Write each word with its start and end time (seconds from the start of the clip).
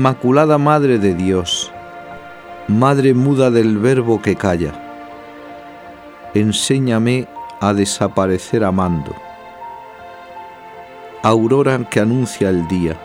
Inmaculada 0.00 0.56
Madre 0.56 0.98
de 0.98 1.12
Dios, 1.12 1.70
Madre 2.68 3.12
muda 3.12 3.50
del 3.50 3.76
Verbo 3.76 4.22
que 4.22 4.34
calla, 4.34 4.72
enséñame 6.32 7.28
a 7.60 7.74
desaparecer 7.74 8.64
amando. 8.64 9.14
Aurora 11.22 11.78
que 11.90 12.00
anuncia 12.00 12.48
el 12.48 12.66
día, 12.66 12.96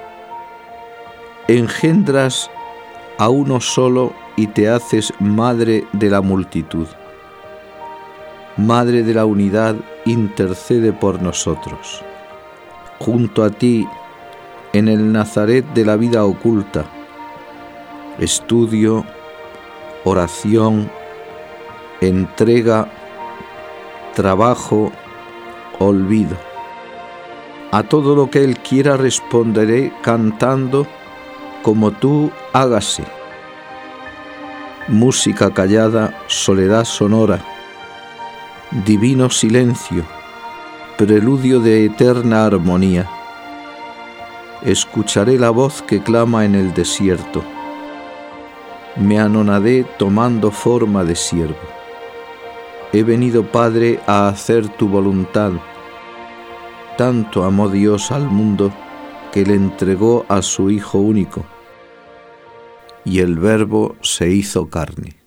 engendras 1.49 2.49
a 3.17 3.27
uno 3.27 3.59
solo 3.59 4.13
y 4.37 4.47
te 4.47 4.69
haces 4.69 5.11
madre 5.19 5.83
de 5.91 6.09
la 6.09 6.21
multitud. 6.21 6.87
Madre 8.55 9.03
de 9.03 9.13
la 9.13 9.25
unidad, 9.25 9.75
intercede 10.05 10.93
por 10.93 11.21
nosotros. 11.21 12.01
Junto 12.99 13.43
a 13.43 13.49
ti, 13.49 13.85
en 14.77 14.89
el 14.89 15.13
Nazaret 15.13 15.65
de 15.73 15.85
la 15.85 15.95
vida 15.95 16.25
oculta, 16.25 16.83
estudio, 18.19 19.05
oración, 20.03 20.91
entrega, 22.01 22.91
trabajo, 24.15 24.91
olvido. 25.79 26.35
A 27.71 27.83
todo 27.83 28.17
lo 28.17 28.29
que 28.29 28.43
Él 28.43 28.57
quiera 28.59 28.97
responderé 28.97 29.93
cantando, 30.01 30.85
como 31.63 31.91
tú 31.91 32.31
hágase. 32.51 33.05
Música 34.89 35.51
callada, 35.51 36.21
soledad 36.27 36.83
sonora, 36.83 37.39
divino 38.85 39.29
silencio, 39.29 40.03
preludio 40.97 41.61
de 41.61 41.85
eterna 41.85 42.45
armonía. 42.45 43.14
Escucharé 44.63 45.37
la 45.37 45.49
voz 45.49 45.81
que 45.81 46.01
clama 46.01 46.45
en 46.45 46.55
el 46.55 46.73
desierto. 46.73 47.43
Me 48.95 49.19
anonadé 49.19 49.85
tomando 49.97 50.51
forma 50.51 51.03
de 51.03 51.15
siervo. 51.15 51.55
He 52.93 53.03
venido, 53.03 53.51
Padre, 53.51 53.99
a 54.07 54.29
hacer 54.29 54.69
tu 54.69 54.87
voluntad. 54.87 55.51
Tanto 56.97 57.43
amó 57.43 57.67
Dios 57.67 58.11
al 58.11 58.29
mundo 58.29 58.71
que 59.33 59.43
le 59.45 59.55
entregó 59.55 60.25
a 60.29 60.41
su 60.41 60.71
Hijo 60.71 60.99
único. 60.99 61.45
Y 63.03 63.19
el 63.19 63.37
Verbo 63.37 63.97
se 64.01 64.29
hizo 64.29 64.69
carne. 64.69 65.24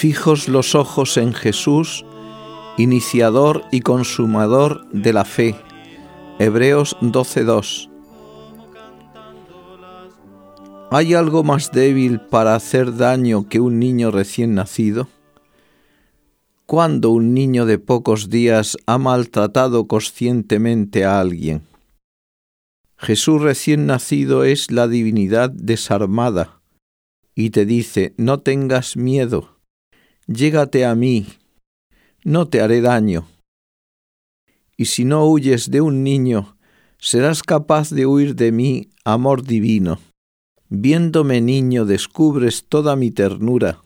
Fijos 0.00 0.48
los 0.48 0.74
ojos 0.74 1.18
en 1.18 1.34
Jesús, 1.34 2.06
iniciador 2.78 3.64
y 3.70 3.82
consumador 3.82 4.88
de 4.92 5.12
la 5.12 5.26
fe. 5.26 5.54
Hebreos 6.38 6.96
12:2. 7.02 7.90
¿Hay 10.90 11.12
algo 11.12 11.44
más 11.44 11.70
débil 11.70 12.18
para 12.18 12.54
hacer 12.54 12.96
daño 12.96 13.46
que 13.50 13.60
un 13.60 13.78
niño 13.78 14.10
recién 14.10 14.54
nacido? 14.54 15.06
¿Cuándo 16.64 17.10
un 17.10 17.34
niño 17.34 17.66
de 17.66 17.78
pocos 17.78 18.30
días 18.30 18.78
ha 18.86 18.96
maltratado 18.96 19.86
conscientemente 19.86 21.04
a 21.04 21.20
alguien? 21.20 21.60
Jesús 22.96 23.42
recién 23.42 23.84
nacido 23.84 24.44
es 24.44 24.70
la 24.70 24.88
divinidad 24.88 25.50
desarmada 25.50 26.62
y 27.34 27.50
te 27.50 27.66
dice, 27.66 28.14
no 28.16 28.40
tengas 28.40 28.96
miedo, 28.96 29.59
Llégate 30.32 30.84
a 30.84 30.94
mí, 30.94 31.26
no 32.22 32.46
te 32.46 32.60
haré 32.60 32.80
daño. 32.80 33.26
Y 34.76 34.84
si 34.84 35.04
no 35.04 35.26
huyes 35.26 35.72
de 35.72 35.80
un 35.80 36.04
niño, 36.04 36.56
serás 37.00 37.42
capaz 37.42 37.90
de 37.90 38.06
huir 38.06 38.36
de 38.36 38.52
mí, 38.52 38.90
amor 39.04 39.42
divino. 39.42 39.98
Viéndome 40.68 41.40
niño 41.40 41.84
descubres 41.84 42.64
toda 42.68 42.94
mi 42.94 43.10
ternura. 43.10 43.82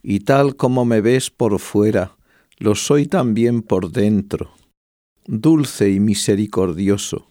Y 0.00 0.20
tal 0.20 0.54
como 0.54 0.84
me 0.84 1.00
ves 1.00 1.30
por 1.32 1.58
fuera, 1.58 2.16
lo 2.58 2.76
soy 2.76 3.06
también 3.06 3.62
por 3.62 3.90
dentro, 3.90 4.52
dulce 5.26 5.90
y 5.90 5.98
misericordioso. 5.98 7.26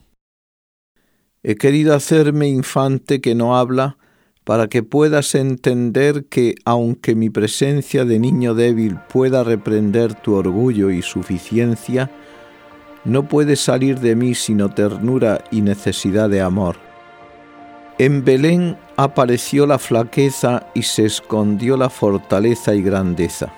He 1.44 1.56
querido 1.56 1.96
hacerme 1.96 2.50
infante 2.50 3.22
que 3.22 3.36
no 3.36 3.56
habla, 3.56 3.98
para 4.46 4.68
que 4.68 4.84
puedas 4.84 5.34
entender 5.34 6.26
que, 6.26 6.54
aunque 6.66 7.16
mi 7.16 7.32
presencia 7.32 8.06
de 8.06 8.20
niño 8.20 8.54
débil 8.54 8.98
pueda 9.10 9.44
reprender 9.44 10.14
tu 10.14 10.36
orgullo 10.36 10.92
y 10.92 11.02
suficiencia, 11.02 12.12
no 13.04 13.28
puede 13.28 13.56
salir 13.56 14.00
de 14.00 14.16
mí 14.16 14.36
sino 14.36 14.70
ternura 14.70 15.44
y 15.50 15.62
necesidad 15.62 16.30
de 16.30 16.42
amor. 16.42 16.78
En 17.98 18.24
Belén 18.24 18.78
apareció 18.98 19.66
la 19.66 19.80
flaqueza 19.80 20.68
y 20.76 20.84
se 20.84 21.06
escondió 21.06 21.76
la 21.76 21.90
fortaleza 21.90 22.76
y 22.76 22.84
grandeza. 22.84 23.52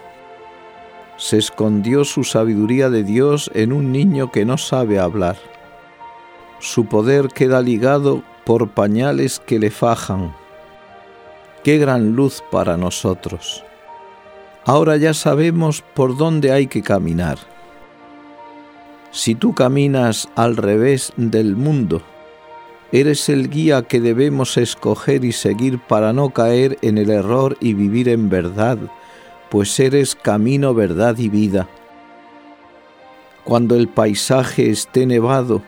Se 1.17 1.37
escondió 1.37 2.05
su 2.05 2.23
sabiduría 2.23 2.89
de 2.89 3.03
Dios 3.03 3.51
en 3.53 3.73
un 3.73 3.91
niño 3.91 4.31
que 4.31 4.45
no 4.45 4.57
sabe 4.57 4.99
hablar. 4.99 5.35
Su 6.59 6.85
poder 6.85 7.27
queda 7.27 7.61
ligado 7.61 8.23
por 8.45 8.69
pañales 8.69 9.41
que 9.45 9.59
le 9.59 9.71
fajan 9.71 10.33
qué 11.67 11.77
gran 11.77 12.15
luz 12.15 12.41
para 12.49 12.77
nosotros. 12.77 13.61
Ahora 14.63 14.95
ya 14.95 15.13
sabemos 15.13 15.81
por 15.81 16.15
dónde 16.15 16.53
hay 16.53 16.67
que 16.67 16.81
caminar. 16.81 17.39
Si 19.11 19.35
tú 19.35 19.53
caminas 19.53 20.29
al 20.35 20.55
revés 20.55 21.11
del 21.17 21.57
mundo, 21.57 22.01
eres 22.93 23.27
el 23.27 23.49
guía 23.49 23.81
que 23.81 23.99
debemos 23.99 24.55
escoger 24.55 25.25
y 25.25 25.33
seguir 25.33 25.77
para 25.77 26.13
no 26.13 26.29
caer 26.29 26.77
en 26.83 26.97
el 26.97 27.09
error 27.09 27.57
y 27.59 27.73
vivir 27.73 28.07
en 28.07 28.29
verdad, 28.29 28.77
pues 29.49 29.77
eres 29.81 30.15
camino, 30.15 30.73
verdad 30.73 31.17
y 31.17 31.27
vida. 31.27 31.67
Cuando 33.43 33.75
el 33.75 33.89
paisaje 33.89 34.69
esté 34.69 35.05
nevado, 35.05 35.63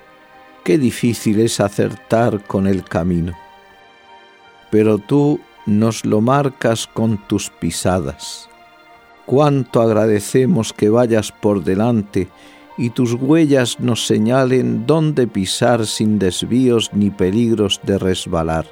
qué 0.63 0.77
difícil 0.77 1.41
es 1.41 1.59
acertar 1.59 2.41
con 2.45 2.67
el 2.67 2.85
camino. 2.85 3.33
Pero 4.71 4.97
tú 4.97 5.41
nos 5.69 6.05
lo 6.05 6.21
marcas 6.21 6.87
con 6.87 7.17
tus 7.27 7.49
pisadas. 7.49 8.49
Cuánto 9.25 9.81
agradecemos 9.81 10.73
que 10.73 10.89
vayas 10.89 11.31
por 11.31 11.63
delante 11.63 12.27
y 12.77 12.89
tus 12.89 13.13
huellas 13.13 13.79
nos 13.79 14.07
señalen 14.07 14.87
dónde 14.87 15.27
pisar 15.27 15.85
sin 15.85 16.17
desvíos 16.17 16.91
ni 16.93 17.09
peligros 17.09 17.79
de 17.83 17.99
resbalar. 17.99 18.65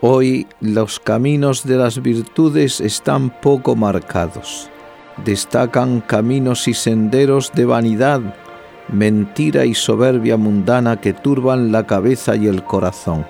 Hoy 0.00 0.46
los 0.60 1.00
caminos 1.00 1.64
de 1.64 1.76
las 1.76 2.02
virtudes 2.02 2.80
están 2.80 3.30
poco 3.40 3.74
marcados. 3.74 4.68
Destacan 5.24 6.00
caminos 6.00 6.68
y 6.68 6.74
senderos 6.74 7.52
de 7.54 7.64
vanidad, 7.64 8.20
mentira 8.88 9.64
y 9.64 9.74
soberbia 9.74 10.36
mundana 10.36 11.00
que 11.00 11.14
turban 11.14 11.72
la 11.72 11.86
cabeza 11.86 12.36
y 12.36 12.48
el 12.48 12.64
corazón 12.64 13.24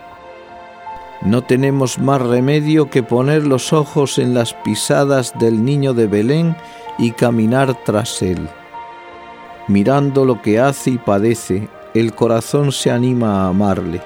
no 1.25 1.43
tenemos 1.43 1.99
más 1.99 2.21
remedio 2.21 2.91
que 2.91 3.03
poner 3.03 3.47
los 3.47 3.73
ojos 3.73 4.19
en 4.19 4.35
las 4.35 4.53
pisadas 4.53 5.33
del 5.39 5.65
niño 5.65 5.95
de 5.95 6.07
Belén 6.07 6.55
y 6.99 7.13
caminar 7.13 7.75
tras 7.85 8.21
él. 8.21 8.47
Mirando 9.67 10.27
lo 10.27 10.43
que 10.43 10.61
hace 10.61 10.91
y 10.91 10.99
padece, 10.99 11.69
el 11.95 12.15
corazón 12.15 12.73
se 12.73 12.91
anima 12.91 13.45
a 13.45 13.49
amarle, 13.49 14.03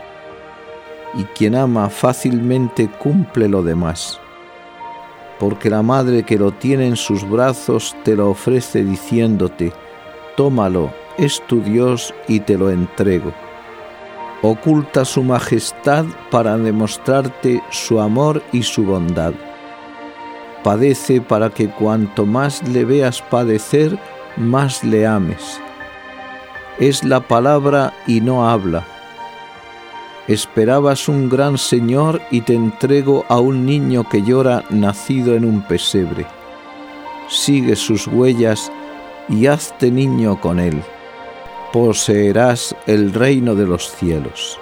y 1.14 1.24
quien 1.24 1.56
ama 1.56 1.90
fácilmente 1.90 2.88
cumple 2.88 3.48
lo 3.48 3.64
demás, 3.64 4.20
porque 5.40 5.70
la 5.70 5.82
madre 5.82 6.22
que 6.22 6.38
lo 6.38 6.52
tiene 6.52 6.86
en 6.86 6.96
sus 6.96 7.28
brazos 7.28 7.96
te 8.04 8.14
lo 8.14 8.30
ofrece 8.30 8.84
diciéndote, 8.84 9.72
tómalo, 10.36 10.92
es 11.16 11.42
tu 11.48 11.60
Dios 11.62 12.14
y 12.28 12.38
te 12.40 12.56
lo 12.56 12.70
entrego 12.70 13.32
oculta 14.42 15.04
su 15.04 15.22
majestad 15.22 16.04
para 16.30 16.56
demostrarte 16.56 17.62
su 17.70 18.00
amor 18.00 18.42
y 18.52 18.62
su 18.62 18.84
bondad. 18.84 19.32
Padece 20.62 21.20
para 21.20 21.50
que 21.50 21.68
cuanto 21.68 22.26
más 22.26 22.66
le 22.68 22.84
veas 22.84 23.22
padecer, 23.22 23.98
más 24.36 24.84
le 24.84 25.06
ames. 25.06 25.60
Es 26.78 27.02
la 27.02 27.20
palabra 27.20 27.92
y 28.06 28.20
no 28.20 28.48
habla. 28.48 28.84
Esperabas 30.28 31.08
un 31.08 31.28
gran 31.28 31.56
Señor 31.58 32.20
y 32.30 32.42
te 32.42 32.54
entrego 32.54 33.24
a 33.28 33.40
un 33.40 33.64
niño 33.64 34.08
que 34.08 34.22
llora 34.22 34.62
nacido 34.68 35.34
en 35.34 35.44
un 35.44 35.62
pesebre. 35.62 36.26
Sigue 37.28 37.76
sus 37.76 38.06
huellas 38.06 38.70
y 39.28 39.46
hazte 39.46 39.90
niño 39.90 40.40
con 40.40 40.60
él 40.60 40.82
poseerás 41.72 42.74
el 42.86 43.12
reino 43.12 43.54
de 43.54 43.66
los 43.66 43.90
cielos. 43.90 44.58